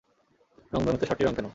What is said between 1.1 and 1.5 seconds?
রং কেন?